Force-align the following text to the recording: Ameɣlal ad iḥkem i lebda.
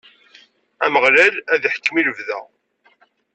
Ameɣlal 0.85 1.35
ad 1.53 1.63
iḥkem 1.69 1.95
i 1.99 2.03
lebda. 2.07 2.39